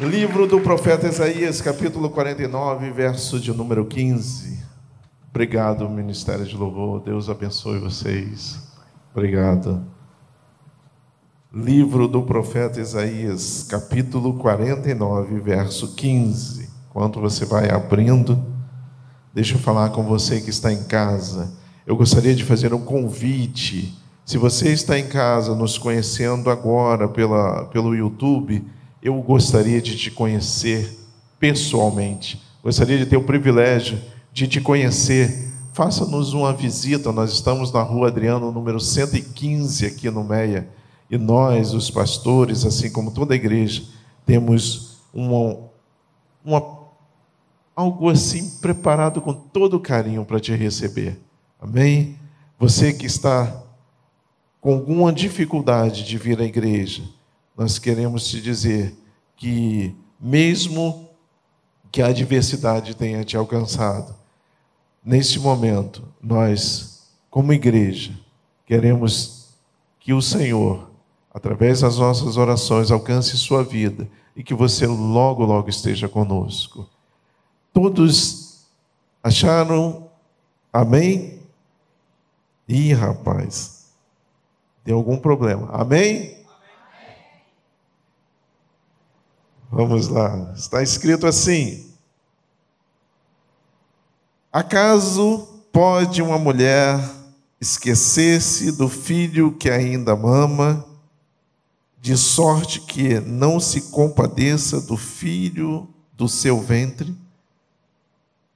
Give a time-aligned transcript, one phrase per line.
[0.00, 4.58] Livro do profeta Isaías, capítulo 49, verso de número 15.
[5.28, 7.00] Obrigado, Ministério de Louvor.
[7.00, 8.58] Deus abençoe vocês.
[9.12, 9.84] Obrigado.
[11.52, 16.70] Livro do profeta Isaías, capítulo 49, verso 15.
[16.88, 18.42] Enquanto você vai abrindo,
[19.34, 21.52] deixa eu falar com você que está em casa.
[21.86, 23.94] Eu gostaria de fazer um convite.
[24.24, 28.64] Se você está em casa nos conhecendo agora pela, pelo YouTube,
[29.02, 30.98] eu gostaria de te conhecer
[31.38, 33.98] pessoalmente, gostaria de ter o privilégio
[34.32, 35.50] de te conhecer.
[35.72, 40.68] Faça-nos uma visita, nós estamos na rua Adriano, número 115, aqui no Meia,
[41.10, 43.82] e nós, os pastores, assim como toda a igreja,
[44.26, 45.58] temos uma,
[46.44, 46.80] uma
[47.74, 51.18] algo assim preparado com todo carinho para te receber.
[51.60, 52.16] Amém?
[52.58, 53.62] Você que está
[54.60, 57.02] com alguma dificuldade de vir à igreja,
[57.60, 58.96] nós queremos te dizer
[59.36, 61.10] que, mesmo
[61.92, 64.14] que a adversidade tenha te alcançado,
[65.04, 68.18] neste momento, nós, como igreja,
[68.64, 69.50] queremos
[69.98, 70.90] que o Senhor,
[71.34, 76.88] através das nossas orações, alcance sua vida e que você logo, logo esteja conosco.
[77.74, 78.64] Todos
[79.22, 80.08] acharam,
[80.72, 81.42] amém?
[82.66, 83.90] Ih, rapaz,
[84.82, 86.39] tem algum problema, amém?
[89.72, 91.86] Vamos lá, está escrito assim:
[94.52, 96.98] Acaso pode uma mulher
[97.60, 100.84] esquecer-se do filho que ainda mama,
[102.00, 107.14] de sorte que não se compadeça do filho do seu ventre?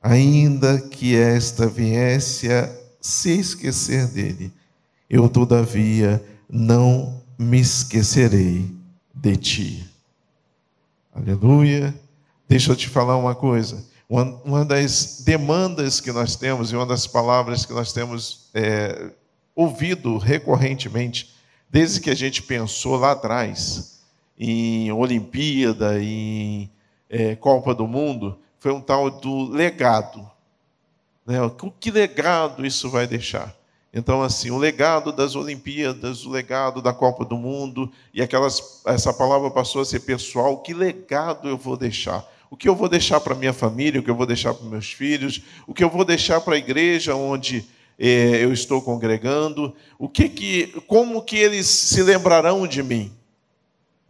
[0.03, 2.69] Ainda que esta viesse a
[3.01, 4.53] se esquecer dele,
[5.09, 8.75] eu todavia não me esquecerei
[9.15, 9.94] de ti.
[11.15, 11.95] Aleluia.
[12.49, 13.87] Deixa eu te falar uma coisa.
[14.09, 19.13] Uma, das demandas que nós temos e uma das palavras que nós temos é,
[19.55, 21.33] ouvido recorrentemente,
[21.71, 24.01] desde que a gente pensou lá atrás
[24.37, 26.69] em Olimpíada, em
[27.09, 30.29] é, Copa do Mundo, foi um tal do legado.
[31.25, 31.37] Né?
[31.79, 33.55] Que legado isso vai deixar?
[33.95, 39.15] Então, assim, o legado das Olimpíadas, o legado da Copa do Mundo, e aquelas, essa
[39.15, 42.29] palavra passou a ser pessoal, que legado eu vou deixar?
[42.51, 44.93] O que eu vou deixar para minha família, o que eu vou deixar para meus
[44.93, 47.65] filhos, o que eu vou deixar para a igreja onde
[47.97, 53.13] é, eu estou congregando, o que que, como que eles se lembrarão de mim,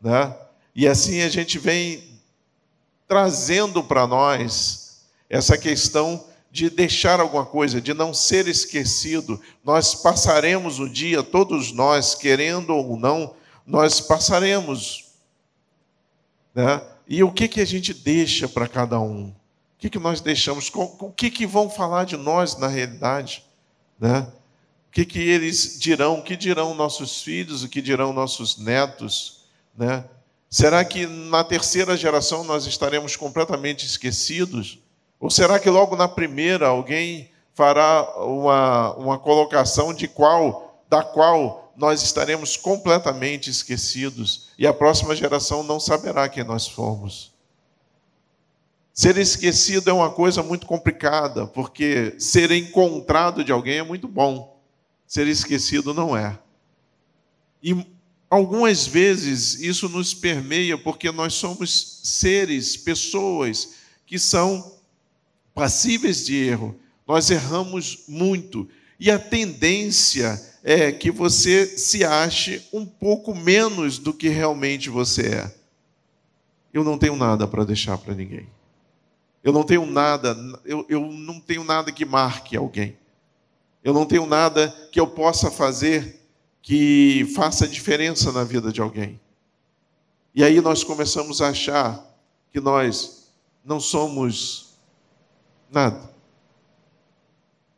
[0.01, 0.35] né?
[0.75, 2.03] E assim a gente vem
[3.07, 9.41] trazendo para nós essa questão de deixar alguma coisa, de não ser esquecido.
[9.65, 13.35] Nós passaremos o dia, todos nós, querendo ou não,
[13.67, 15.07] nós passaremos.
[16.55, 16.81] Né?
[17.09, 19.31] E o que, que a gente deixa para cada um?
[19.31, 19.35] O
[19.79, 20.71] que, que nós deixamos?
[20.73, 23.45] O que, que vão falar de nós na realidade?
[23.99, 24.21] Né?
[24.21, 26.21] O que, que eles dirão?
[26.21, 27.65] O que dirão nossos filhos?
[27.65, 29.41] O que dirão nossos netos?
[29.77, 30.05] Né?
[30.49, 34.79] Será que na terceira geração nós estaremos completamente esquecidos?
[35.21, 41.73] Ou será que logo na primeira alguém fará uma, uma colocação de qual, da qual
[41.77, 47.33] nós estaremos completamente esquecidos e a próxima geração não saberá quem nós fomos?
[48.93, 54.61] Ser esquecido é uma coisa muito complicada, porque ser encontrado de alguém é muito bom,
[55.05, 56.39] ser esquecido não é.
[57.61, 57.85] E
[58.31, 63.75] algumas vezes isso nos permeia porque nós somos seres, pessoas
[64.07, 64.74] que são
[65.55, 66.79] passíveis de erro.
[67.07, 68.69] Nós erramos muito.
[68.99, 75.27] E a tendência é que você se ache um pouco menos do que realmente você
[75.27, 75.55] é.
[76.73, 78.49] Eu não tenho nada para deixar para ninguém.
[79.43, 82.97] Eu não tenho nada, eu, eu não tenho nada que marque alguém.
[83.85, 86.21] Eu não tenho nada que eu possa fazer
[86.63, 89.21] que faça diferença na vida de alguém.
[90.35, 92.03] E aí nós começamos a achar
[92.51, 93.29] que nós
[93.63, 94.74] não somos
[95.75, 96.09] Nada.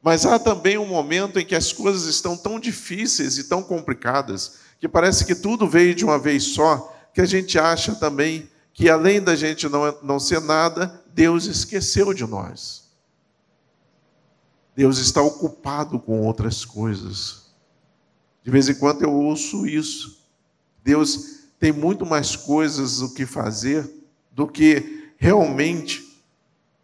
[0.03, 4.59] Mas há também um momento em que as coisas estão tão difíceis e tão complicadas,
[4.79, 8.91] que parece que tudo veio de uma vez só, que a gente acha também que
[8.91, 12.91] além da gente não, não ser nada, Deus esqueceu de nós.
[14.77, 17.47] Deus está ocupado com outras coisas.
[18.45, 20.23] De vez em quando eu ouço isso.
[20.85, 23.91] Deus tem muito mais coisas o que fazer
[24.31, 26.06] do que realmente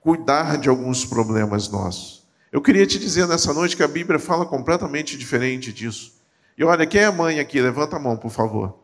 [0.03, 2.27] cuidar de alguns problemas nossos.
[2.51, 6.21] Eu queria te dizer nessa noite que a Bíblia fala completamente diferente disso.
[6.59, 7.61] E olha, quem é a mãe aqui?
[7.61, 8.79] Levanta a mão, por favor.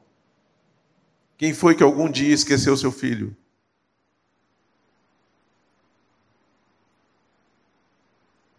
[1.37, 3.37] Quem foi que algum dia esqueceu seu filho?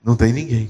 [0.03, 0.69] Não tem ninguém.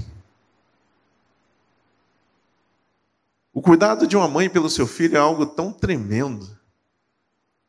[3.54, 6.58] O cuidado de uma mãe pelo seu filho é algo tão tremendo.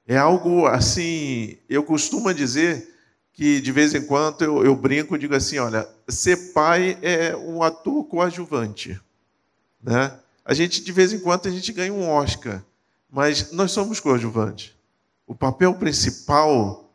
[0.06, 2.89] É algo assim, eu costumo dizer
[3.32, 7.36] que de vez em quando eu, eu brinco e digo assim: olha, ser pai é
[7.36, 9.00] um ator coadjuvante.
[9.82, 10.12] Né?
[10.44, 12.62] A gente, de vez em quando, a gente ganha um Oscar,
[13.10, 14.72] mas nós somos coadjuvantes.
[15.26, 16.92] O papel principal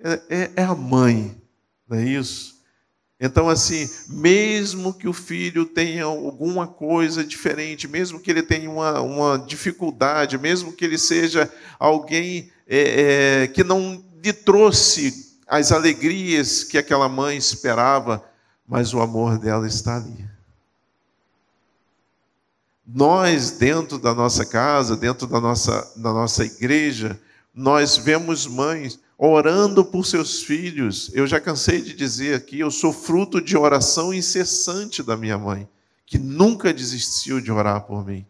[0.00, 1.36] é, é, é a mãe,
[1.88, 2.58] não é isso?
[3.20, 9.00] Então, assim, mesmo que o filho tenha alguma coisa diferente, mesmo que ele tenha uma,
[9.00, 16.62] uma dificuldade, mesmo que ele seja alguém é, é, que não lhe trouxe as alegrias
[16.62, 18.22] que aquela mãe esperava,
[18.66, 20.28] mas o amor dela está ali.
[22.86, 27.18] Nós, dentro da nossa casa, dentro da nossa, da nossa igreja,
[27.54, 31.10] nós vemos mães orando por seus filhos.
[31.12, 35.68] Eu já cansei de dizer aqui, eu sou fruto de oração incessante da minha mãe,
[36.06, 38.26] que nunca desistiu de orar por mim.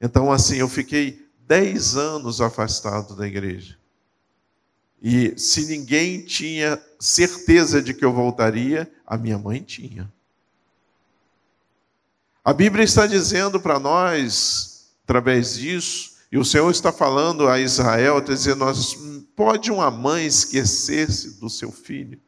[0.00, 3.78] Então, assim, eu fiquei dez anos afastado da igreja.
[5.02, 10.10] E se ninguém tinha certeza de que eu voltaria, a minha mãe tinha.
[12.44, 18.18] A Bíblia está dizendo para nós, através disso, e o Senhor está falando a Israel,
[18.18, 18.96] está dizendo: nós,
[19.34, 22.20] pode uma mãe esquecer-se do seu filho?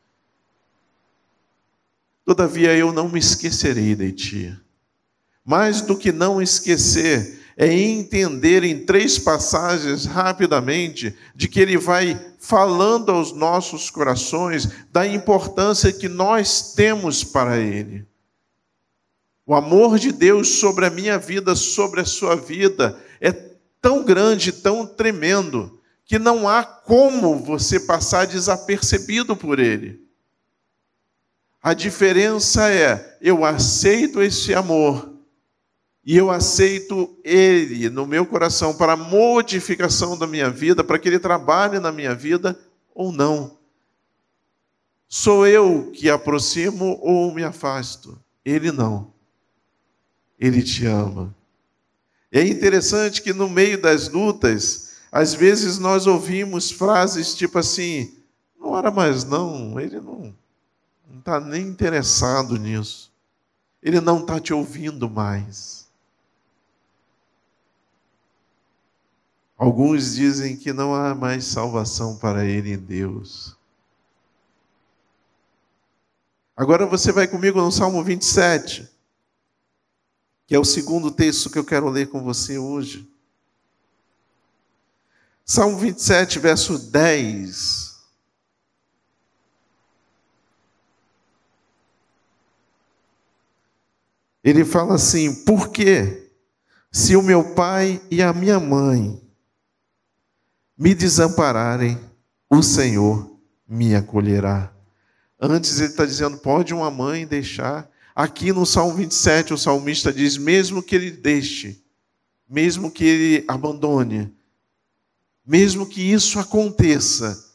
[2.25, 4.61] Todavia eu não me esquecerei de ti.
[5.44, 12.16] Mais do que não esquecer, é entender em três passagens rapidamente de que ele vai
[12.38, 18.06] falando aos nossos corações da importância que nós temos para ele.
[19.44, 23.32] O amor de Deus sobre a minha vida, sobre a sua vida, é
[23.82, 30.00] tão grande, tão tremendo, que não há como você passar desapercebido por ele.
[31.61, 35.18] A diferença é, eu aceito esse amor
[36.08, 41.19] e eu aceito ele no meu coração para modificação da minha vida, para que ele
[41.19, 42.58] trabalhe na minha vida
[42.94, 43.58] ou não.
[45.06, 48.19] Sou eu que aproximo ou me afasto?
[48.43, 49.12] Ele não.
[50.38, 51.37] Ele te ama.
[52.32, 58.16] É interessante que no meio das lutas, às vezes nós ouvimos frases tipo assim:
[58.58, 60.34] não ora mais não, ele não
[61.19, 63.12] está nem interessado nisso,
[63.82, 65.77] ele não está te ouvindo mais.
[69.58, 73.56] Alguns dizem que não há mais salvação para ele em Deus.
[76.56, 78.96] Agora você vai comigo no Salmo 27
[80.49, 83.06] que é o segundo texto que eu quero ler com você hoje.
[85.44, 87.99] Salmo 27, verso 10.
[94.43, 96.32] Ele fala assim: Por quê?
[96.90, 99.20] Se o meu pai e a minha mãe
[100.78, 101.98] me desampararem,
[102.48, 103.36] o Senhor
[103.69, 104.72] me acolherá.
[105.40, 110.36] Antes ele está dizendo: pode uma mãe deixar Aqui no Salmo 27, o salmista diz:
[110.36, 111.80] mesmo que ele deixe,
[112.48, 114.36] mesmo que ele abandone,
[115.46, 117.54] mesmo que isso aconteça,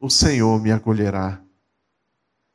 [0.00, 1.40] o Senhor me acolherá.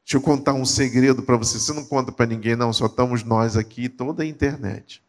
[0.03, 1.57] Deixa eu contar um segredo para você.
[1.57, 5.01] Você não conta para ninguém, não, só estamos nós aqui, toda a internet.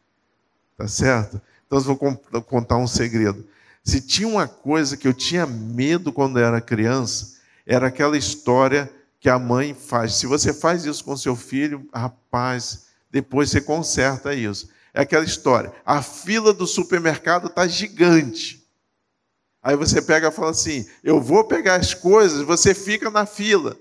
[0.76, 1.42] Tá certo?
[1.66, 1.96] Então eu vou
[2.44, 3.44] contar um segredo.
[3.82, 9.28] Se tinha uma coisa que eu tinha medo quando era criança, era aquela história que
[9.28, 10.14] a mãe faz.
[10.14, 14.68] Se você faz isso com seu filho, rapaz, depois você conserta isso.
[14.92, 15.72] É aquela história.
[15.84, 18.60] A fila do supermercado está gigante.
[19.62, 23.76] Aí você pega e fala assim: eu vou pegar as coisas, você fica na fila.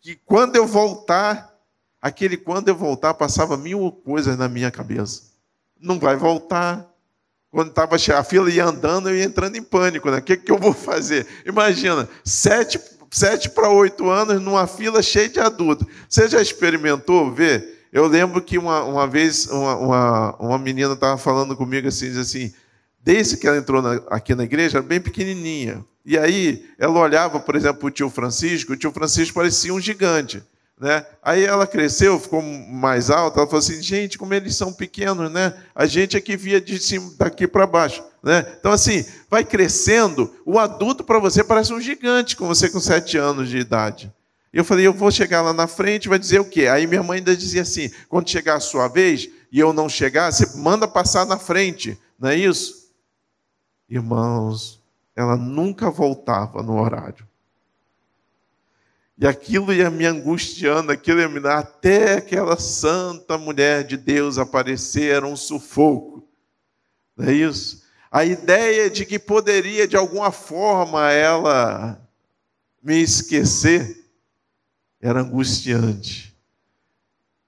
[0.00, 1.52] Que quando eu voltar,
[2.00, 5.32] aquele quando eu voltar, passava mil coisas na minha cabeça.
[5.78, 6.88] Não vai voltar.
[7.50, 10.10] Quando estava a fila ia andando, eu ia entrando em pânico.
[10.10, 10.18] Né?
[10.18, 11.26] O que, que eu vou fazer?
[11.46, 12.78] Imagina, sete
[13.10, 15.86] sete para oito anos numa fila cheia de adultos.
[16.08, 17.86] Você já experimentou ver?
[17.92, 22.18] Eu lembro que uma, uma vez uma, uma, uma menina estava falando comigo assim, diz
[22.18, 22.52] assim,
[23.02, 25.84] desde que ela entrou na, aqui na igreja, bem pequenininha.
[26.04, 30.42] E aí ela olhava, por exemplo, o tio Francisco, o tio Francisco parecia um gigante.
[30.80, 31.04] Né?
[31.22, 35.52] Aí ela cresceu, ficou mais alta, ela falou assim, gente, como eles são pequenos, né?
[35.74, 38.04] A gente é que via de cima, daqui para baixo.
[38.22, 38.46] Né?
[38.58, 43.16] Então, assim, vai crescendo, o adulto para você parece um gigante, com você com sete
[43.16, 44.12] anos de idade.
[44.52, 46.68] Eu falei, eu vou chegar lá na frente, vai dizer o quê?
[46.68, 50.32] Aí minha mãe ainda dizia assim, quando chegar a sua vez, e eu não chegar,
[50.32, 52.88] você manda passar na frente, não é isso?
[53.88, 54.80] Irmãos,
[55.16, 57.27] ela nunca voltava no horário.
[59.20, 64.38] E aquilo ia me angustiando, aquilo ia me dar até aquela santa mulher de Deus
[64.38, 66.24] aparecer, era um sufoco.
[67.16, 67.82] Não é isso?
[68.12, 72.00] A ideia de que poderia de alguma forma ela
[72.80, 74.04] me esquecer
[75.00, 76.32] era angustiante.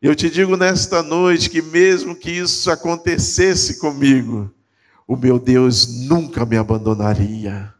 [0.02, 4.52] Eu te digo nesta noite que mesmo que isso acontecesse comigo,
[5.06, 7.72] o meu Deus nunca me abandonaria.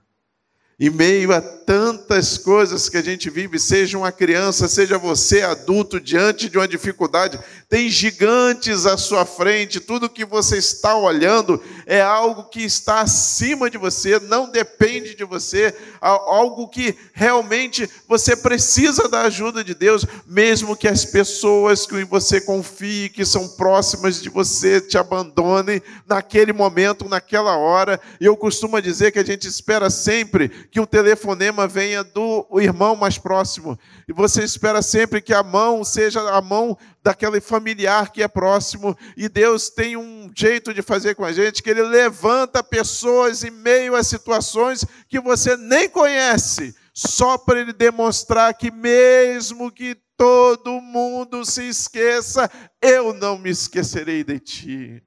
[0.79, 6.01] Em meio a tantas coisas que a gente vive, seja uma criança, seja você adulto,
[6.01, 12.01] diante de uma dificuldade, tem gigantes à sua frente, tudo que você está olhando é
[12.01, 19.09] algo que está acima de você, não depende de você, algo que realmente você precisa
[19.09, 24.29] da ajuda de Deus, mesmo que as pessoas que você confie, que são próximas de
[24.29, 28.01] você, te abandonem naquele momento, naquela hora.
[28.21, 32.95] E eu costumo dizer que a gente espera sempre que o telefonema venha do irmão
[32.95, 33.79] mais próximo.
[34.09, 38.97] E você espera sempre que a mão seja a mão daquele familiar que é próximo.
[39.17, 43.51] E Deus tem um jeito de fazer com a gente que Ele levanta pessoas em
[43.51, 50.81] meio a situações que você nem conhece, só para Ele demonstrar que, mesmo que todo
[50.81, 52.51] mundo se esqueça,
[52.83, 55.03] eu não me esquecerei de ti.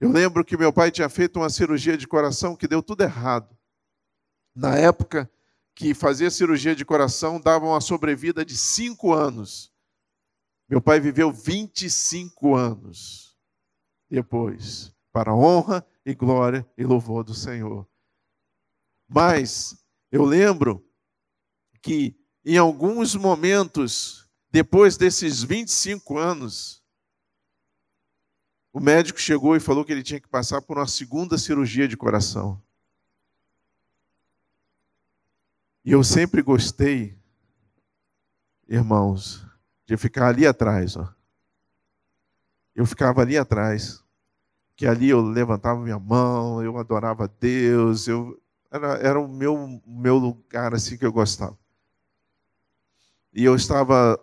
[0.00, 3.54] Eu lembro que meu pai tinha feito uma cirurgia de coração que deu tudo errado.
[4.54, 5.30] Na época
[5.74, 9.72] que fazia cirurgia de coração, dava uma sobrevida de cinco anos.
[10.68, 13.36] Meu pai viveu 25 anos
[14.08, 17.88] depois, para honra e glória e louvor do Senhor.
[19.08, 19.76] Mas
[20.10, 20.84] eu lembro
[21.80, 26.82] que em alguns momentos, depois desses 25 anos,
[28.72, 31.96] o médico chegou e falou que ele tinha que passar por uma segunda cirurgia de
[31.96, 32.62] coração.
[35.84, 37.16] E eu sempre gostei,
[38.68, 39.46] irmãos,
[39.86, 40.96] de ficar ali atrás.
[40.96, 41.08] Ó.
[42.74, 44.04] Eu ficava ali atrás,
[44.76, 50.16] que ali eu levantava minha mão, eu adorava Deus, eu era, era o meu, meu
[50.16, 51.58] lugar assim que eu gostava.
[53.32, 54.22] E eu estava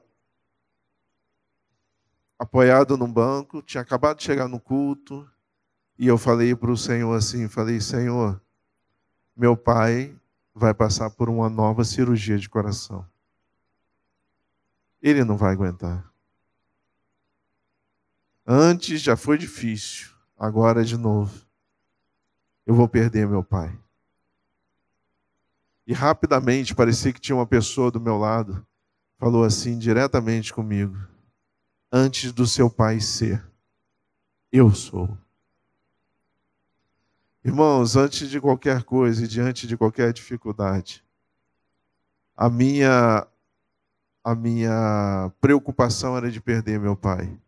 [2.38, 5.28] apoiado num banco, tinha acabado de chegar no culto,
[5.98, 8.40] e eu falei para o Senhor assim, falei, Senhor,
[9.36, 10.16] meu pai
[10.58, 13.08] vai passar por uma nova cirurgia de coração.
[15.02, 16.12] Ele não vai aguentar.
[18.46, 21.46] Antes já foi difícil, agora de novo.
[22.66, 23.78] Eu vou perder meu pai.
[25.86, 28.66] E rapidamente parecia que tinha uma pessoa do meu lado,
[29.18, 30.98] falou assim diretamente comigo:
[31.92, 33.46] Antes do seu pai ser,
[34.52, 35.18] eu sou.
[37.48, 41.02] Irmãos, antes de qualquer coisa e diante de qualquer dificuldade,
[42.36, 43.26] a minha
[44.22, 47.40] a minha preocupação era de perder meu pai.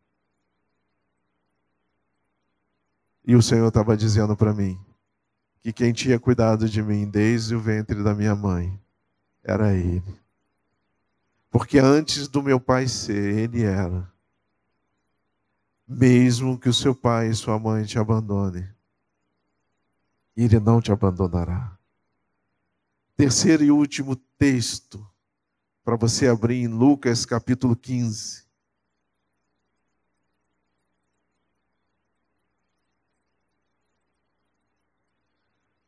[3.25, 4.79] E o Senhor estava dizendo para mim
[5.59, 8.79] que quem tinha cuidado de mim desde o ventre da minha mãe
[9.43, 10.17] era Ele.
[11.51, 14.09] Porque antes do meu pai ser, Ele era.
[15.85, 18.65] Mesmo que o seu pai e sua mãe te abandonem,
[20.43, 21.77] ele não te abandonará.
[23.17, 25.05] Terceiro e último texto
[25.83, 28.47] para você abrir em Lucas capítulo 15.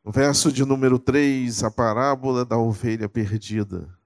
[0.04, 3.96] No verso de número 3, a parábola da ovelha perdida.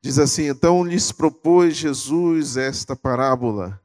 [0.00, 3.83] Diz assim: Então lhes propôs Jesus esta parábola.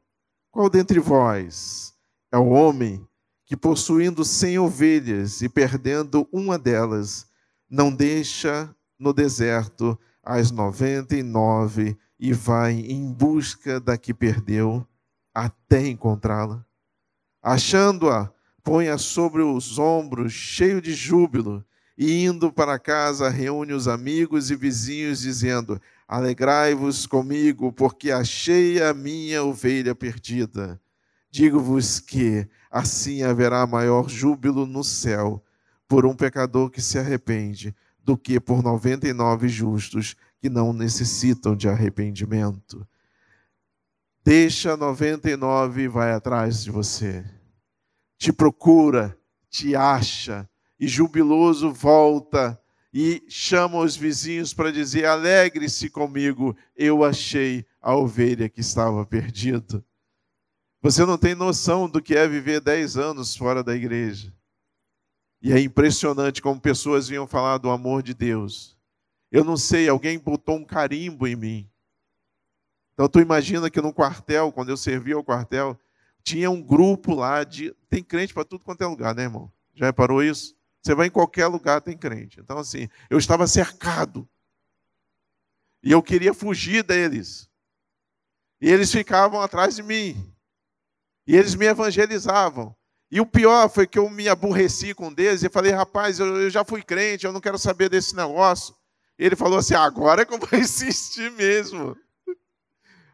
[0.52, 1.94] Qual dentre vós
[2.32, 3.08] é o homem
[3.46, 7.28] que, possuindo cem ovelhas e perdendo uma delas,
[7.70, 14.86] não deixa no deserto as noventa e nove e vai em busca da que perdeu
[15.34, 16.66] até encontrá-la?
[17.42, 18.32] Achando-a,
[18.64, 21.64] põe-a sobre os ombros, cheio de júbilo,
[21.98, 25.80] e indo para casa, reúne os amigos e vizinhos, dizendo:
[26.10, 30.82] Alegrai-vos comigo, porque achei a minha ovelha perdida.
[31.30, 35.46] Digo-vos que assim haverá maior júbilo no céu
[35.88, 40.74] por um pecador que se arrepende do que por noventa e nove justos que não
[40.74, 42.88] necessitam de arrependimento.
[44.26, 47.24] Deixa noventa e nove e vai atrás de você.
[48.18, 49.16] Te procura,
[49.48, 50.50] te acha,
[50.80, 52.60] e jubiloso volta
[52.94, 59.84] e chama os vizinhos para dizer: alegre-se comigo, eu achei a ovelha que estava perdida.
[60.82, 64.34] Você não tem noção do que é viver dez anos fora da igreja.
[65.42, 68.78] E é impressionante como pessoas vinham falar do amor de Deus.
[69.32, 71.70] Eu não sei, alguém botou um carimbo em mim.
[72.94, 75.80] Então tu imagina que no quartel, quando eu servia ao quartel,
[76.24, 77.74] tinha um grupo lá de.
[77.90, 79.52] Tem crente para tudo quanto é lugar, né, irmão?
[79.76, 80.56] Já reparou isso?
[80.82, 82.40] Você vai em qualquer lugar, tem crente.
[82.40, 84.28] Então, assim, eu estava cercado.
[85.84, 87.50] E eu queria fugir deles.
[88.62, 90.34] E eles ficavam atrás de mim.
[91.28, 92.76] E eles me evangelizavam.
[93.12, 96.50] E o pior foi que eu me aborreci com Deus e falei, rapaz, eu, eu
[96.50, 98.76] já fui crente, eu não quero saber desse negócio.
[99.20, 101.98] Ele falou assim: agora é que eu vou insistir mesmo.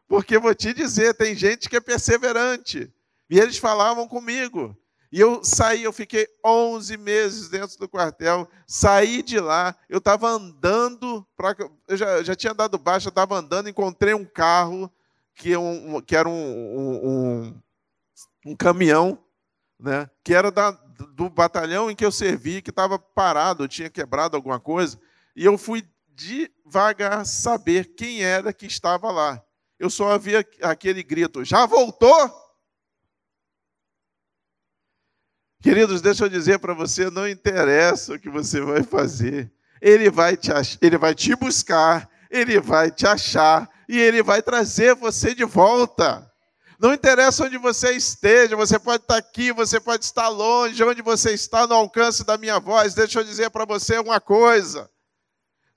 [0.07, 2.93] Porque vou te dizer, tem gente que é perseverante.
[3.27, 4.77] E eles falavam comigo.
[5.11, 10.27] E eu saí, eu fiquei 11 meses dentro do quartel, saí de lá, eu estava
[10.27, 11.55] andando, pra,
[11.87, 14.91] eu já, já tinha dado baixa, estava andando, encontrei um carro,
[15.33, 17.61] que, é um, que era um, um,
[18.47, 19.17] um caminhão,
[19.79, 24.35] né, que era da, do batalhão em que eu servi, que estava parado, tinha quebrado
[24.35, 24.99] alguma coisa,
[25.35, 25.83] e eu fui
[26.15, 29.43] devagar saber quem era que estava lá.
[29.77, 32.44] Eu só havia aquele grito: já voltou?
[35.61, 39.51] Queridos, deixa eu dizer para você, não interessa o que você vai fazer.
[39.81, 44.95] Ele vai te ele vai te buscar, ele vai te achar e ele vai trazer
[44.95, 46.31] você de volta.
[46.79, 51.31] Não interessa onde você esteja, você pode estar aqui, você pode estar longe, onde você
[51.31, 52.93] está no alcance da minha voz.
[52.93, 54.89] Deixa eu dizer para você uma coisa.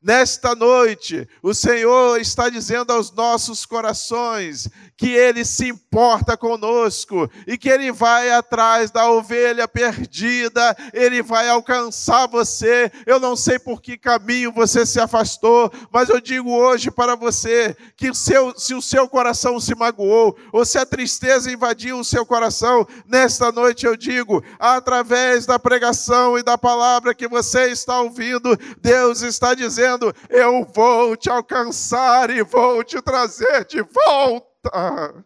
[0.00, 7.58] Nesta noite, o Senhor está dizendo aos nossos corações que Ele se importa conosco e
[7.58, 12.92] que Ele vai atrás da ovelha perdida, Ele vai alcançar você.
[13.06, 17.76] Eu não sei por que caminho você se afastou, mas eu digo hoje para você
[17.96, 22.24] que seu, se o seu coração se magoou ou se a tristeza invadiu o seu
[22.24, 28.56] coração, nesta noite eu digo, através da pregação e da palavra que você está ouvindo,
[28.80, 35.24] Deus está dizendo dizendo: Eu vou te alcançar e vou te trazer de volta.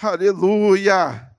[0.00, 1.30] Aleluia.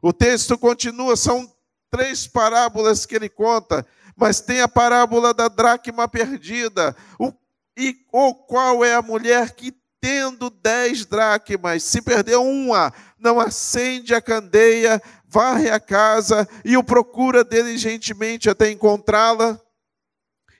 [0.00, 1.52] O texto continua, são
[1.90, 3.86] três parábolas que ele conta,
[4.16, 6.96] mas tem a parábola da dracma perdida.
[7.18, 7.32] O,
[7.76, 14.14] e o qual é a mulher que, tendo dez dracmas, se perdeu uma, não acende
[14.14, 19.60] a candeia, varre a casa e o procura diligentemente até encontrá-la?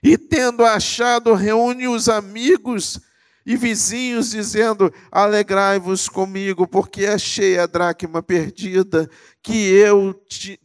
[0.01, 2.99] E tendo achado, reúne os amigos
[3.45, 9.09] e vizinhos, dizendo: Alegrai-vos comigo, porque achei a dracma perdida
[9.41, 10.13] que eu,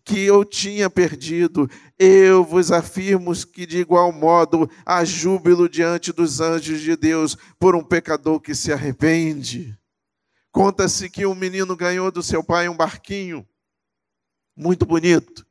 [0.04, 1.68] que eu tinha perdido.
[1.98, 7.74] Eu vos afirmo que, de igual modo, há júbilo diante dos anjos de Deus por
[7.74, 9.76] um pecador que se arrepende.
[10.52, 13.44] Conta-se que um menino ganhou do seu pai um barquinho,
[14.56, 15.44] muito bonito.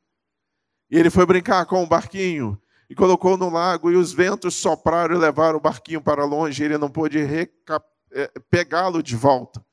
[0.90, 2.58] E ele foi brincar com o barquinho
[2.94, 6.64] e colocou no lago, e os ventos sopraram e levaram o barquinho para longe, e
[6.64, 9.66] ele não pôde é, pegá-lo de volta.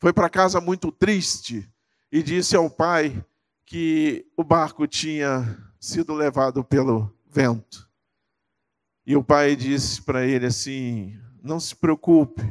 [0.00, 1.72] Foi para casa muito triste
[2.10, 3.24] e disse ao pai
[3.64, 7.88] que o barco tinha sido levado pelo vento.
[9.06, 12.42] E o pai disse para ele assim: Não se preocupe,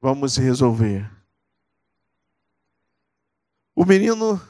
[0.00, 1.06] vamos resolver.
[3.74, 4.40] O menino,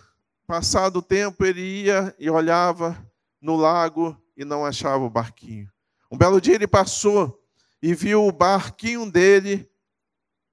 [0.46, 2.96] passado o tempo, ele ia e olhava
[3.42, 5.70] no lago e não achava o barquinho.
[6.10, 7.42] Um belo dia ele passou
[7.82, 9.68] e viu o barquinho dele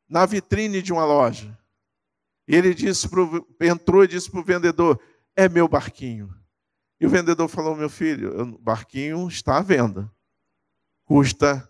[0.09, 1.57] na vitrine de uma loja.
[2.47, 4.99] E ele disse pro, entrou e disse para o vendedor:
[5.35, 6.33] É meu barquinho.
[6.99, 10.11] E o vendedor falou: Meu filho, o barquinho está à venda.
[11.05, 11.69] Custa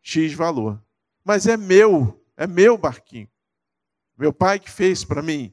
[0.00, 0.80] X valor.
[1.24, 3.28] Mas é meu, é meu barquinho.
[4.16, 5.52] Meu pai que fez para mim.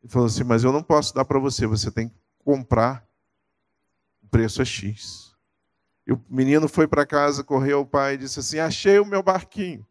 [0.00, 3.07] Ele falou assim: Mas eu não posso dar para você, você tem que comprar
[4.28, 5.34] o preço é X.
[6.06, 9.22] E o menino foi para casa, correu ao pai e disse assim: Achei o meu
[9.22, 9.86] barquinho.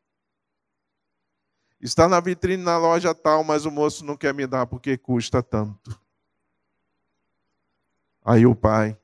[1.82, 5.42] Está na vitrine na loja tal, mas o moço não quer me dar porque custa
[5.42, 6.00] tanto.
[8.24, 8.98] Aí o pai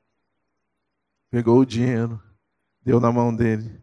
[1.30, 2.22] pegou o dinheiro,
[2.80, 3.82] deu na mão dele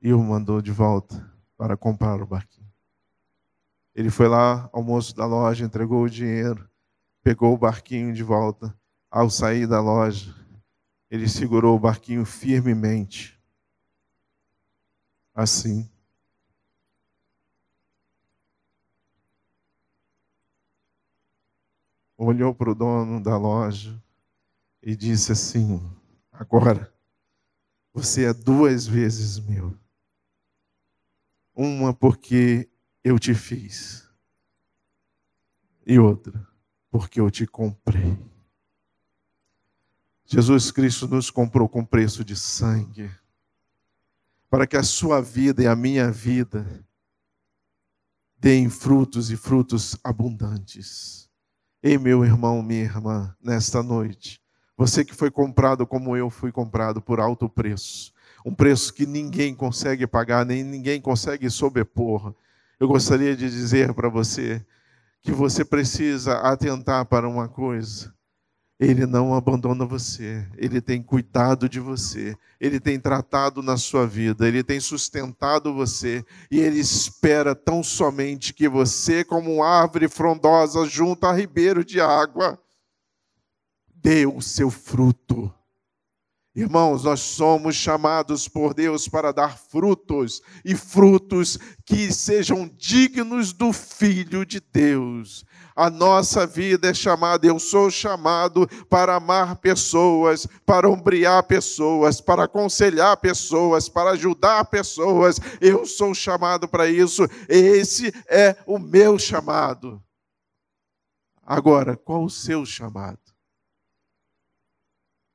[0.00, 2.70] e o mandou de volta para comprar o barquinho.
[3.94, 6.68] Ele foi lá ao moço da loja, entregou o dinheiro,
[7.22, 8.76] pegou o barquinho de volta.
[9.10, 10.41] Ao sair da loja,
[11.12, 13.38] ele segurou o barquinho firmemente.
[15.34, 15.86] Assim.
[22.16, 24.02] Olhou para o dono da loja
[24.82, 25.78] e disse assim:
[26.32, 26.90] Agora,
[27.92, 29.78] você é duas vezes meu.
[31.54, 32.70] Uma porque
[33.04, 34.08] eu te fiz,
[35.86, 36.48] e outra
[36.90, 38.31] porque eu te comprei.
[40.32, 43.10] Jesus Cristo nos comprou com preço de sangue,
[44.48, 46.66] para que a sua vida e a minha vida
[48.38, 51.28] deem frutos e frutos abundantes.
[51.82, 54.40] Ei, meu irmão, minha irmã, nesta noite,
[54.74, 58.10] você que foi comprado como eu fui comprado por alto preço,
[58.42, 62.34] um preço que ninguém consegue pagar, nem ninguém consegue sobrepor.
[62.80, 64.64] Eu gostaria de dizer para você
[65.20, 68.14] que você precisa atentar para uma coisa.
[68.82, 74.48] Ele não abandona você, ele tem cuidado de você, ele tem tratado na sua vida,
[74.48, 76.24] ele tem sustentado você.
[76.50, 82.00] E ele espera tão somente que você, como uma árvore frondosa junto a ribeiro de
[82.00, 82.60] água,
[83.94, 85.54] dê o seu fruto.
[86.54, 93.72] Irmãos, nós somos chamados por Deus para dar frutos, e frutos que sejam dignos do
[93.72, 95.46] Filho de Deus.
[95.74, 102.44] A nossa vida é chamada, eu sou chamado para amar pessoas, para ombrear pessoas, para
[102.44, 105.40] aconselhar pessoas, para ajudar pessoas.
[105.58, 110.02] Eu sou chamado para isso, esse é o meu chamado.
[111.42, 113.21] Agora, qual o seu chamado?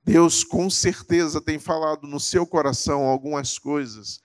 [0.07, 4.21] Deus com certeza tem falado no seu coração algumas coisas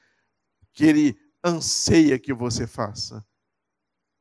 [0.72, 3.26] que Ele anseia que você faça.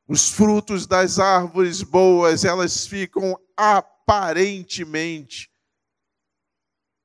[0.07, 5.51] Os frutos das árvores boas, elas ficam aparentemente.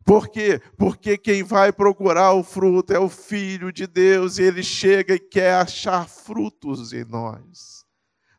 [0.03, 0.59] Por quê?
[0.79, 5.21] Porque quem vai procurar o fruto é o Filho de Deus e ele chega e
[5.21, 7.86] quer achar frutos em nós.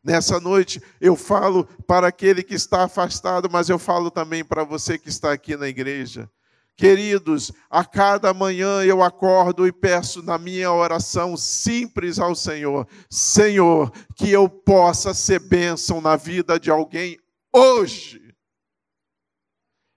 [0.08, 4.96] Nessa noite eu falo para aquele que está afastado, mas eu falo também para você
[4.96, 6.30] que está aqui na igreja.
[6.74, 13.92] Queridos, a cada manhã eu acordo e peço na minha oração simples ao Senhor: Senhor,
[14.16, 17.18] que eu possa ser bênção na vida de alguém
[17.54, 18.34] hoje.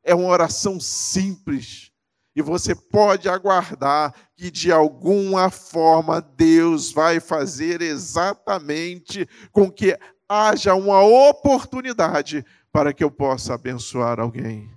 [0.04, 1.91] É uma oração simples
[2.36, 10.74] e você pode aguardar que de alguma forma Deus vai fazer exatamente com que haja
[10.74, 14.72] uma oportunidade para que eu possa abençoar alguém.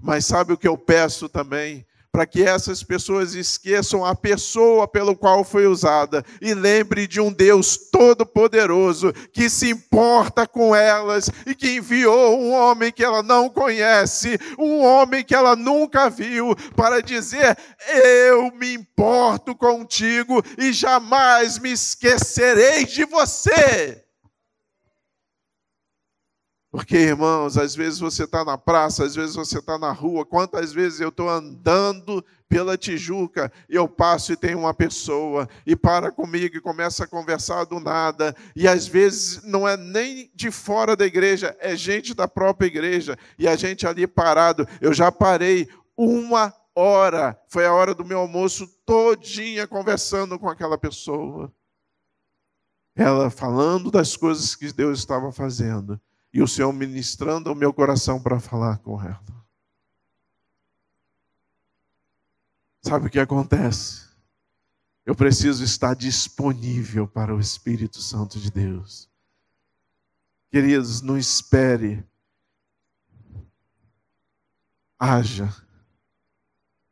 [0.00, 1.86] Mas sabe o que eu peço também?
[2.18, 7.32] Para que essas pessoas esqueçam a pessoa pelo qual foi usada e lembre de um
[7.32, 13.48] Deus todo-poderoso que se importa com elas e que enviou um homem que ela não
[13.48, 17.56] conhece, um homem que ela nunca viu, para dizer:
[17.88, 24.07] Eu me importo contigo e jamais me esquecerei de você.
[26.70, 30.26] Porque, irmãos, às vezes você está na praça, às vezes você está na rua.
[30.26, 35.74] Quantas vezes eu estou andando pela Tijuca e eu passo e tem uma pessoa e
[35.74, 38.36] para comigo e começa a conversar do nada.
[38.54, 43.16] E às vezes não é nem de fora da igreja, é gente da própria igreja.
[43.38, 44.68] E a gente ali parado.
[44.78, 50.76] Eu já parei uma hora, foi a hora do meu almoço todinha conversando com aquela
[50.76, 51.50] pessoa.
[52.94, 55.98] Ela falando das coisas que Deus estava fazendo
[56.32, 59.38] e o Senhor ministrando ao meu coração para falar com ela.
[62.82, 64.06] Sabe o que acontece?
[65.04, 69.08] Eu preciso estar disponível para o Espírito Santo de Deus.
[70.50, 72.04] Queridos, não espere.
[74.98, 75.54] Haja.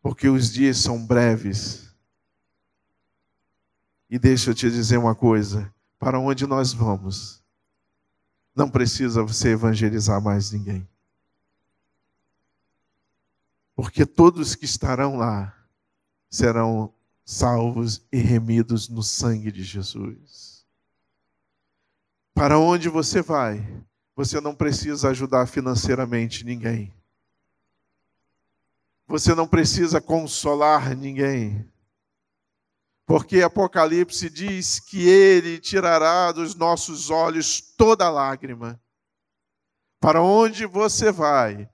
[0.01, 1.95] Porque os dias são breves.
[4.09, 7.43] E deixa eu te dizer uma coisa: para onde nós vamos?
[8.57, 10.89] Não precisa você evangelizar mais ninguém.
[13.75, 15.55] Porque todos que estarão lá
[16.31, 16.91] serão
[17.23, 20.65] salvos e remidos no sangue de Jesus.
[22.33, 26.91] Para onde você vai, você não precisa ajudar financeiramente ninguém.
[29.07, 31.71] Você não precisa consolar ninguém.
[33.07, 38.81] Porque Apocalipse diz que ele tirará dos nossos olhos toda lágrima.
[40.01, 41.71] Para onde você vai,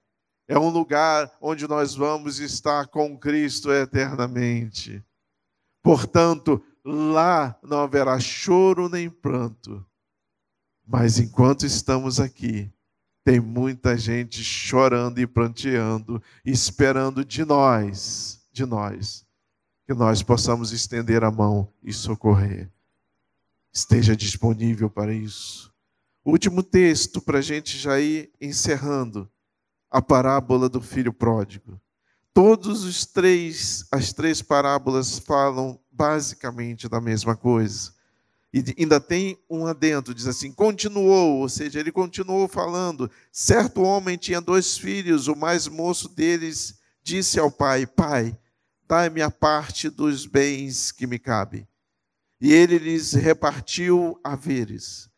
[0.47, 5.03] é um lugar onde nós vamos estar com Cristo eternamente.
[5.83, 9.85] Portanto, lá não haverá choro nem pranto.
[10.87, 12.71] Mas enquanto estamos aqui,
[13.25, 19.25] tem muita gente chorando e pranteando, esperando de nós, de nós,
[19.87, 22.71] que nós possamos estender a mão e socorrer.
[23.73, 25.73] Esteja disponível para isso.
[26.25, 29.29] Último texto para a gente já ir encerrando
[29.91, 31.81] a parábola do filho pródigo.
[32.33, 37.93] Todos os três, as três parábolas falam basicamente da mesma coisa.
[38.53, 43.11] E ainda tem um adendo, diz assim: continuou, ou seja, ele continuou falando.
[43.31, 48.37] Certo homem tinha dois filhos, o mais moço deles disse ao pai: Pai,
[48.93, 51.67] dai-me a parte dos bens que me cabe.
[52.39, 55.09] E ele lhes repartiu haveres.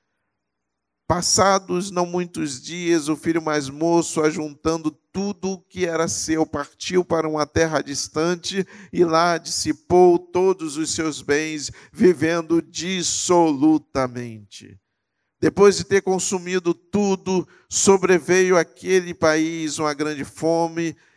[1.09, 7.05] Passados não muitos dias, o filho mais moço, ajuntando tudo o que era seu, partiu
[7.05, 14.79] para uma terra distante e lá dissipou todos os seus bens, vivendo dissolutamente.
[15.41, 20.97] Depois de ter consumido tudo, sobreveio àquele país uma grande fome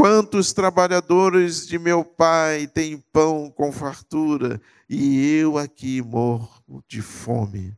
[0.00, 4.58] Quantos trabalhadores de meu pai têm pão com fartura,
[4.88, 7.76] e eu aqui morro de fome.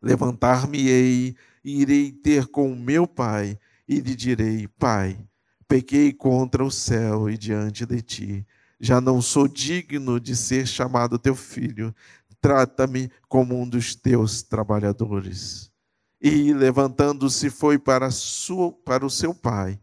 [0.00, 5.20] Levantar-me-ei e irei ter com meu pai e lhe direi: Pai,
[5.68, 8.46] pequei contra o céu e diante de ti.
[8.80, 11.94] Já não sou digno de ser chamado teu filho.
[12.40, 15.70] Trata-me como um dos teus trabalhadores.
[16.18, 19.78] E levantando-se foi para, sua, para o seu pai.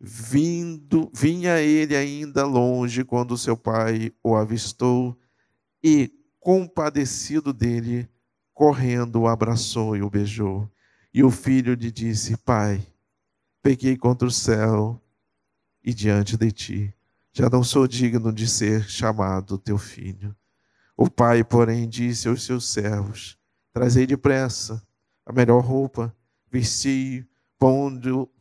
[0.00, 5.18] Vindo, vinha ele ainda longe quando seu pai o avistou
[5.82, 8.08] e, compadecido dele,
[8.54, 10.70] correndo, o abraçou e o beijou.
[11.12, 12.86] E o filho lhe disse: Pai,
[13.60, 15.02] pequei contra o céu
[15.82, 16.94] e diante de ti.
[17.32, 20.34] Já não sou digno de ser chamado teu filho.
[20.96, 23.36] O pai, porém, disse aos seus servos:
[23.72, 24.82] Trazei depressa
[25.26, 26.14] a melhor roupa,
[26.50, 27.26] vesti,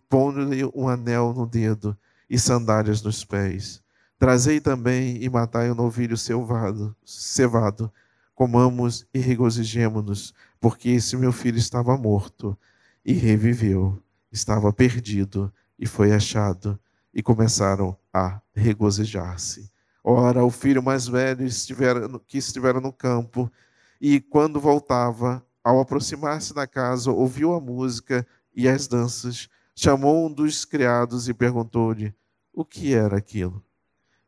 [0.09, 1.97] pondo-lhe um anel no dedo
[2.29, 3.81] e sandálias nos pés.
[4.19, 7.91] Trazei também e matai o um novilho cevado, cevado.
[8.33, 12.57] Comamos e regozijemo-nos, porque esse meu filho estava morto
[13.05, 16.79] e reviveu estava perdido e foi achado,
[17.13, 19.71] e começaram a regozijar-se.
[20.03, 23.51] Ora, o filho mais velho estivera, que estivera no campo,
[23.99, 30.33] e quando voltava, ao aproximar-se da casa, ouviu a música e as danças, chamou um
[30.33, 32.11] dos criados e perguntou-lhe
[32.51, 33.63] o que era aquilo.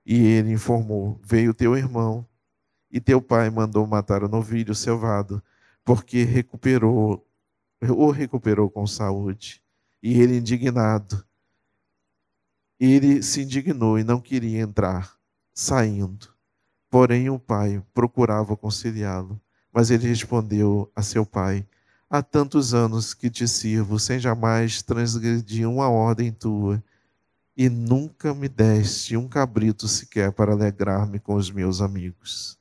[0.05, 2.25] E ele informou: Veio teu irmão,
[2.91, 5.43] e teu pai mandou matar o novilho cevado,
[5.83, 7.27] porque recuperou,
[7.81, 9.63] o recuperou com saúde.
[10.03, 11.25] E ele indignado,
[12.79, 15.17] ele se indignou e não queria entrar,
[15.51, 16.31] saindo.
[16.91, 19.41] Porém, o pai procurava conciliá-lo,
[19.73, 21.67] mas ele respondeu a seu pai:
[22.11, 26.83] Há tantos anos que te sirvo, sem jamais transgredir uma ordem tua,
[27.55, 32.57] e nunca me deste um cabrito sequer para alegrar-me com os meus amigos.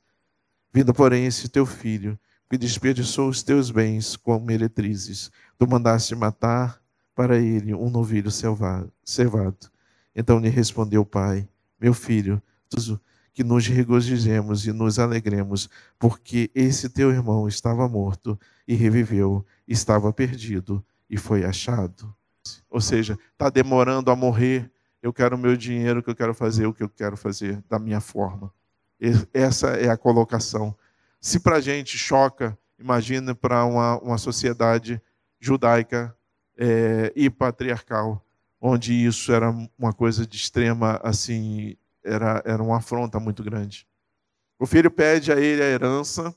[0.71, 6.79] Vindo, porém, esse teu filho, que desperdiçou os teus bens com meretrizes, tu mandaste matar
[7.15, 9.71] para ele um novilho cevado.
[10.15, 11.49] Então lhe respondeu o pai:
[11.81, 12.39] Meu filho,
[13.33, 20.11] que nos regozijemos e nos alegremos, porque esse teu irmão estava morto e reviveu, estava
[20.11, 22.13] perdido e foi achado.
[22.69, 26.73] Ou seja, está demorando a morrer, eu quero meu dinheiro, que eu quero fazer o
[26.73, 28.53] que eu quero fazer da minha forma.
[29.33, 30.75] Essa é a colocação.
[31.21, 35.01] Se para a gente choca, imagine para uma, uma sociedade
[35.39, 36.15] judaica
[36.57, 38.25] é, e patriarcal,
[38.59, 43.87] onde isso era uma coisa de extrema, assim, era, era uma afronta muito grande.
[44.59, 46.35] O filho pede a ele a herança,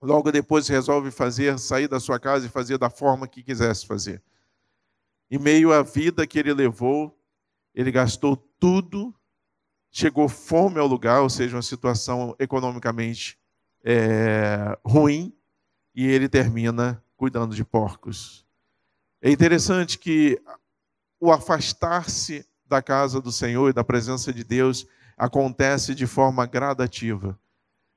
[0.00, 4.22] logo depois resolve fazer, sair da sua casa e fazer da forma que quisesse fazer.
[5.30, 7.18] Em meio à vida que ele levou,
[7.74, 9.14] ele gastou tudo,
[9.90, 13.38] chegou fome ao lugar, ou seja, uma situação economicamente
[13.84, 15.34] é, ruim,
[15.94, 18.46] e ele termina cuidando de porcos.
[19.20, 20.40] É interessante que
[21.20, 27.38] o afastar-se da casa do Senhor e da presença de Deus acontece de forma gradativa.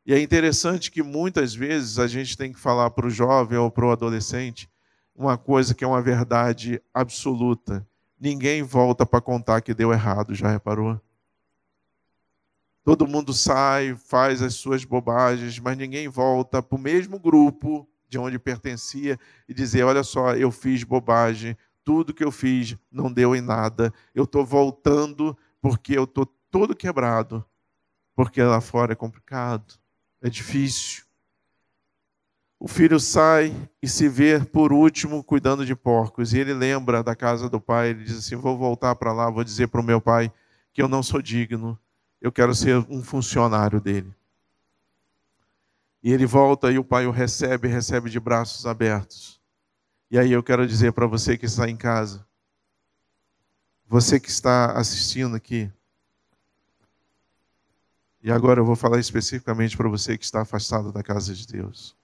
[0.06, 3.70] E é interessante que muitas vezes a gente tem que falar para o jovem ou
[3.70, 4.70] para o adolescente
[5.16, 7.86] uma coisa que é uma verdade absoluta.
[8.20, 11.00] Ninguém volta para contar que deu errado, já reparou?
[12.84, 18.18] Todo mundo sai, faz as suas bobagens, mas ninguém volta para o mesmo grupo de
[18.18, 21.56] onde pertencia e dizer: olha só, eu fiz bobagem,
[21.92, 26.74] tudo que eu fiz não deu em nada, eu estou voltando porque eu estou todo
[26.74, 27.44] quebrado,
[28.16, 29.74] porque lá fora é complicado,
[30.22, 31.04] é difícil.
[32.58, 36.32] o filho sai e se vê por último cuidando de porcos.
[36.32, 37.90] E ele lembra da casa do pai.
[37.90, 40.32] Ele diz assim: Vou voltar para lá, vou dizer para o meu pai
[40.72, 41.78] que eu não sou digno,
[42.22, 44.16] eu quero ser um funcionário dele.
[46.02, 49.41] E ele volta e o pai o recebe, recebe de braços abertos.
[50.12, 52.28] E aí eu quero dizer para você que está em casa,
[53.88, 55.72] você que está assistindo aqui,
[58.22, 61.96] e agora eu vou falar especificamente para você que está afastado da casa de Deus.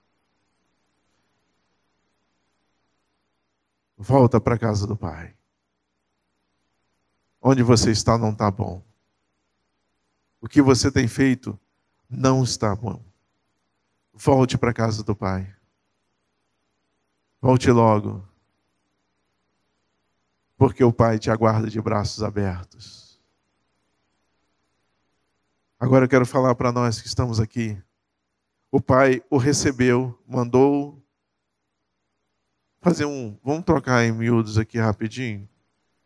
[3.94, 5.36] Volta para a casa do Pai.
[7.42, 8.82] Onde você está não está bom.
[10.40, 11.60] O que você tem feito
[12.08, 13.04] não está bom.
[14.14, 15.57] Volte para a casa do Pai.
[17.40, 18.26] Volte logo.
[20.56, 23.20] Porque o Pai te aguarda de braços abertos.
[25.78, 27.80] Agora eu quero falar para nós que estamos aqui.
[28.70, 31.00] O Pai o recebeu, mandou
[32.80, 33.38] fazer um.
[33.44, 35.48] Vamos trocar em miúdos aqui rapidinho.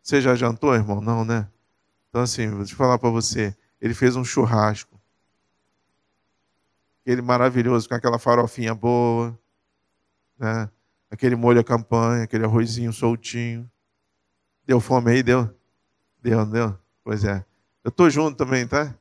[0.01, 1.01] Você já jantou, irmão?
[1.01, 1.49] Não, né?
[2.09, 3.55] Então, assim, vou te falar para você.
[3.81, 5.01] Ele fez um churrasco.
[7.01, 9.37] Aquele maravilhoso, com aquela farofinha boa,
[10.37, 10.69] né?
[11.13, 13.69] Aquele molho à campanha, aquele arrozinho soltinho.
[14.65, 15.21] Deu fome aí?
[15.21, 15.47] Deu?
[16.21, 16.75] Deu, deu?
[17.03, 17.45] Pois é.
[17.83, 18.95] Eu tô junto também, tá?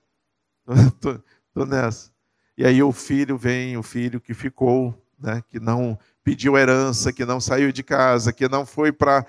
[1.01, 1.19] tô,
[1.55, 2.13] tô nessa.
[2.57, 5.43] E aí o filho vem, o filho que ficou, né?
[5.49, 9.27] que não pediu herança, que não saiu de casa, que não foi para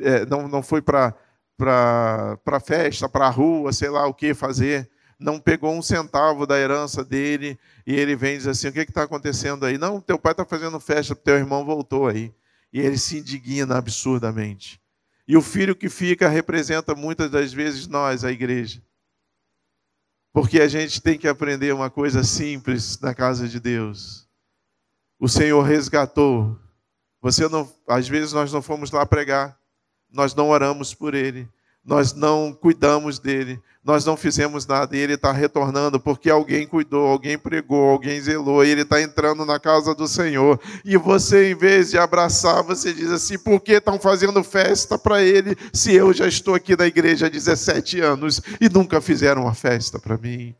[0.00, 1.14] é, não, não foi para
[1.56, 7.04] para festa, para rua, sei lá o que fazer, não pegou um centavo da herança
[7.04, 9.76] dele e ele vem e diz assim: o que está acontecendo aí?
[9.76, 12.32] Não, teu pai está fazendo festa, teu irmão voltou aí.
[12.72, 14.80] E ele se indigna absurdamente.
[15.26, 18.82] E o filho que fica representa muitas das vezes nós, a igreja.
[20.32, 24.28] Porque a gente tem que aprender uma coisa simples na casa de Deus
[25.18, 26.56] o Senhor resgatou.
[27.20, 29.58] Você não, às vezes nós não fomos lá pregar,
[30.10, 31.48] nós não oramos por ele,
[31.88, 37.06] nós não cuidamos dele, nós não fizemos nada e ele está retornando porque alguém cuidou,
[37.06, 40.60] alguém pregou, alguém zelou e ele está entrando na casa do Senhor.
[40.84, 45.22] E você, em vez de abraçar, você diz assim: por que estão fazendo festa para
[45.22, 49.54] ele se eu já estou aqui na igreja há 17 anos e nunca fizeram uma
[49.54, 50.54] festa para mim?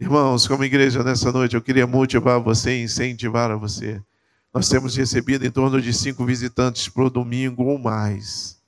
[0.00, 4.00] Irmãos, como igreja nessa noite, eu queria motivar você e incentivar a você.
[4.54, 8.61] Nós temos recebido em torno de cinco visitantes por domingo ou mais.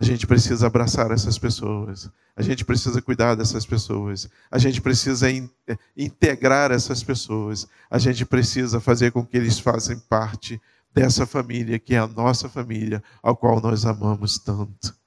[0.00, 2.10] A gente precisa abraçar essas pessoas.
[2.34, 4.30] A gente precisa cuidar dessas pessoas.
[4.50, 5.50] A gente precisa in
[5.94, 7.68] integrar essas pessoas.
[7.90, 10.58] A gente precisa fazer com que eles façam parte
[10.94, 14.98] dessa família, que é a nossa família, ao qual nós amamos tanto.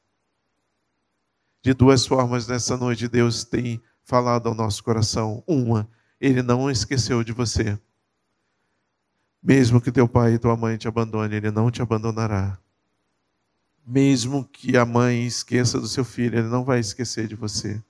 [1.64, 5.44] De duas formas nessa noite, Deus tem falado ao nosso coração.
[5.48, 5.90] Uma,
[6.22, 7.80] ele não esqueceu de você.
[9.42, 12.60] Mesmo que teu pai e tua mãe te abandone, ele não te abandonará.
[13.86, 17.82] Mesmo que a mãe esqueça do seu filho, ele não vai esquecer de você.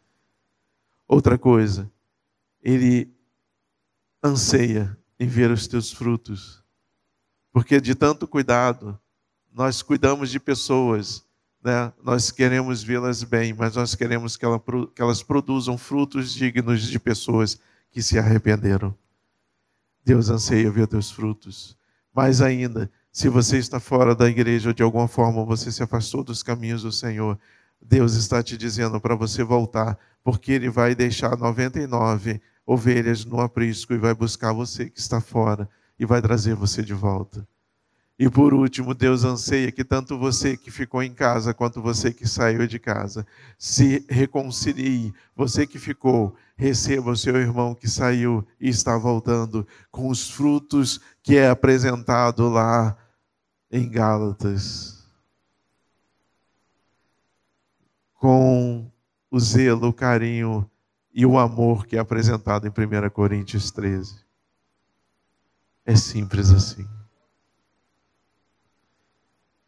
[1.08, 1.91] Outra coisa,
[2.62, 3.13] ele
[4.23, 6.63] anseia em ver os teus frutos.
[7.51, 8.99] Porque de tanto cuidado,
[9.51, 11.23] nós cuidamos de pessoas
[11.63, 11.93] né?
[12.03, 14.62] Nós queremos vê-las bem, mas nós queremos que, ela,
[14.93, 17.58] que elas produzam frutos dignos de pessoas
[17.89, 18.93] que se arrependeram.
[20.03, 21.77] Deus anseia ver teus frutos.
[22.13, 26.23] Mais ainda, se você está fora da igreja ou de alguma forma você se afastou
[26.23, 27.39] dos caminhos do Senhor,
[27.80, 33.93] Deus está te dizendo para você voltar, porque Ele vai deixar 99 ovelhas no aprisco
[33.93, 37.47] e vai buscar você que está fora e vai trazer você de volta.
[38.17, 42.28] E por último, Deus anseia que tanto você que ficou em casa quanto você que
[42.28, 43.28] saiu de casa
[43.60, 45.13] se reconcilie.
[45.36, 50.99] Você que ficou, receba o seu irmão que saiu e está voltando com os frutos
[51.21, 52.95] que é apresentado lá
[53.73, 55.03] em Gálatas.
[58.13, 58.89] Com
[59.31, 60.69] o zelo, o carinho
[61.12, 64.24] e o amor que é apresentado em 1 Coríntios 13.
[65.84, 66.88] É simples assim.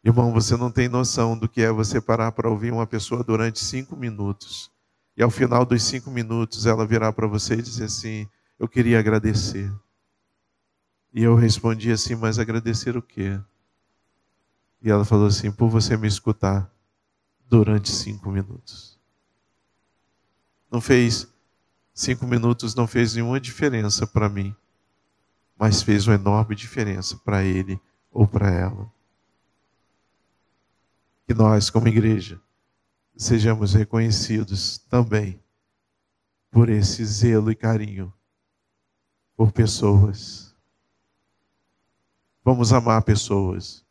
[0.04, 3.58] Irmão, você não tem noção do que é você parar para ouvir uma pessoa durante
[3.58, 4.70] cinco minutos.
[5.16, 9.00] E ao final dos cinco minutos ela virar para você e dizer assim: Eu queria
[9.00, 9.72] agradecer.
[11.12, 13.40] E eu respondi assim: Mas agradecer o quê?
[14.86, 16.72] E ela falou assim: Por você me escutar
[17.48, 18.96] durante cinco minutos.
[20.70, 21.26] Não fez,
[21.92, 24.54] cinco minutos não fez nenhuma diferença para mim,
[25.58, 27.80] mas fez uma enorme diferença para ele
[28.12, 28.88] ou para ela
[31.26, 32.40] que nós, como igreja,
[33.16, 35.42] sejamos reconhecidos também
[36.52, 38.12] por esse zelo e carinho
[39.36, 40.54] por pessoas.
[42.44, 43.84] Vamos amar pessoas,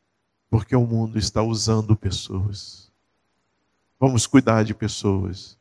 [0.56, 2.89] porque o mundo está usando pessoas.
[3.99, 5.60] Vamos cuidar de pessoas,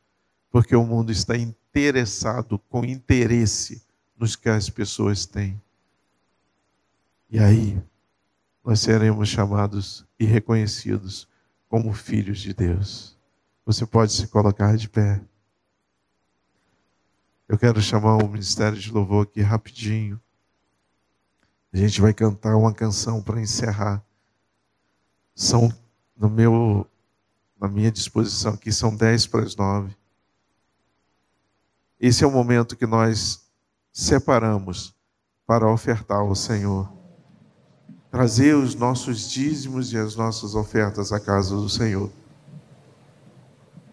[0.49, 3.83] porque o mundo está interessado com interesse
[4.17, 5.61] nos que as pessoas têm.
[7.29, 7.77] E aí,
[8.63, 11.27] nós seremos chamados e reconhecidos
[11.67, 13.19] como filhos de Deus.
[13.65, 15.21] Você pode se colocar de pé.
[17.49, 20.17] Eu quero chamar o Ministério de Louvor aqui rapidinho.
[21.73, 24.04] A gente vai cantar uma canção para encerrar.
[25.35, 25.71] São,
[26.17, 26.87] no meu,
[27.59, 29.93] na minha disposição aqui, são dez para as nove.
[31.99, 33.45] Esse é o momento que nós
[33.91, 34.95] separamos
[35.45, 36.89] para ofertar ao Senhor.
[38.09, 42.09] Trazer os nossos dízimos e as nossas ofertas à casa do Senhor.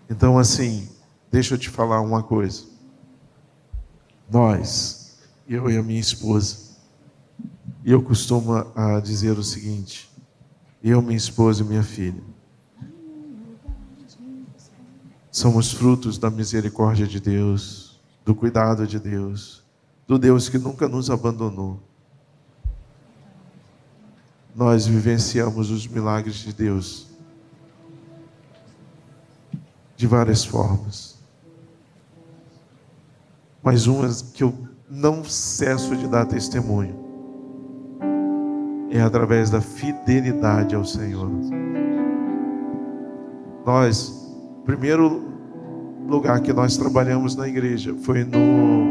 [0.09, 0.89] Então, assim,
[1.31, 2.65] deixa eu te falar uma coisa.
[4.31, 5.19] Nós,
[5.49, 6.77] eu e a minha esposa,
[7.85, 10.12] eu costumo a dizer o seguinte:
[10.83, 12.23] eu, minha esposa e minha filha,
[15.31, 19.63] somos frutos da misericórdia de Deus, do cuidado de Deus,
[20.07, 21.81] do Deus que nunca nos abandonou.
[24.55, 27.07] Nós vivenciamos os milagres de Deus
[29.97, 31.17] de várias formas.
[33.63, 37.02] Mas uma que eu não cesso de dar testemunho
[38.93, 41.31] é através da fidelidade ao Senhor.
[43.65, 44.31] Nós,
[44.67, 45.23] primeiro
[46.07, 48.85] lugar que nós trabalhamos na igreja foi no,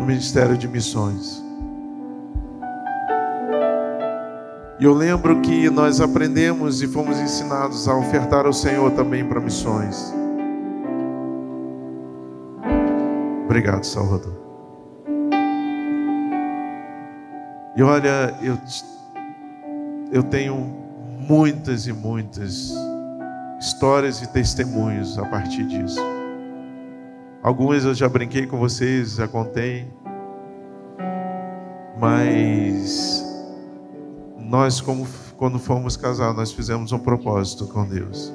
[0.00, 1.44] no Ministério de Missões.
[4.80, 9.40] E eu lembro que nós aprendemos e fomos ensinados a ofertar ao Senhor também para
[9.40, 10.12] missões.
[13.44, 14.47] Obrigado, Salvador.
[17.78, 18.58] E olha, eu,
[20.10, 20.56] eu tenho
[21.28, 22.74] muitas e muitas
[23.60, 26.00] histórias e testemunhos a partir disso.
[27.40, 29.88] Algumas eu já brinquei com vocês, já contei.
[32.00, 33.24] Mas
[34.36, 35.06] nós, como,
[35.36, 38.32] quando fomos casados, nós fizemos um propósito com Deus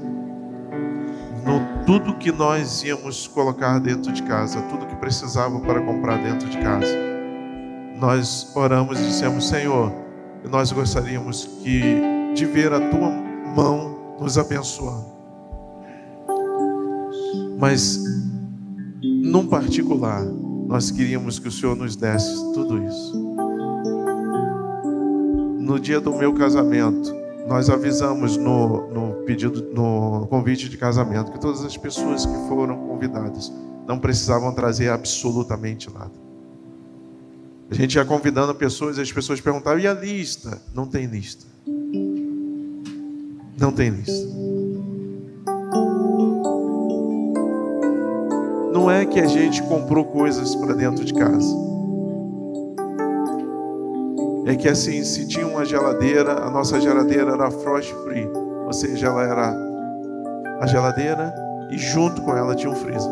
[1.46, 6.50] no tudo que nós íamos colocar dentro de casa, tudo que precisava para comprar dentro
[6.50, 7.03] de casa.
[8.00, 9.92] Nós oramos e dissemos: Senhor,
[10.50, 11.82] nós gostaríamos que
[12.34, 13.10] de ver a tua
[13.56, 15.14] mão nos abençoando.
[17.60, 18.00] Mas
[19.02, 20.24] num particular,
[20.68, 23.24] nós queríamos que o Senhor nos desse tudo isso.
[25.60, 27.14] No dia do meu casamento,
[27.48, 32.78] nós avisamos no, no pedido, no convite de casamento, que todas as pessoas que foram
[32.88, 33.52] convidadas
[33.88, 36.12] não precisavam trazer absolutamente nada.
[37.70, 40.62] A gente ia convidando pessoas e as pessoas perguntavam: e a lista?
[40.74, 41.46] Não tem lista.
[43.58, 44.28] Não tem lista.
[48.72, 51.74] Não é que a gente comprou coisas para dentro de casa
[54.46, 58.28] é que assim, se tinha uma geladeira, a nossa geladeira era frost free,
[58.66, 59.56] ou seja, ela era
[60.60, 61.34] a geladeira
[61.72, 63.12] e junto com ela tinha um freezer.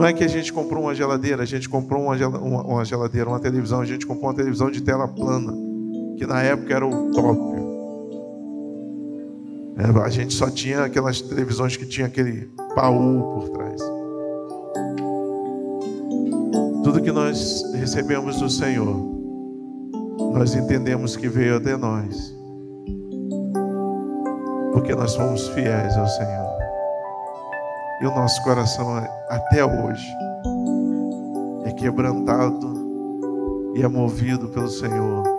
[0.00, 2.16] Não é que a gente comprou uma geladeira, a gente comprou uma,
[2.86, 5.52] geladeira, uma televisão, a gente comprou uma televisão de tela plana,
[6.16, 7.38] que na época era o top.
[9.76, 13.78] É, a gente só tinha aquelas televisões que tinha aquele baú por trás.
[16.82, 19.20] Tudo que nós recebemos do Senhor
[20.32, 22.34] nós entendemos que veio até nós,
[24.72, 26.49] porque nós somos fiéis ao Senhor.
[28.00, 28.96] E o nosso coração,
[29.28, 30.06] até hoje,
[31.64, 35.29] é quebrantado e é movido pelo Senhor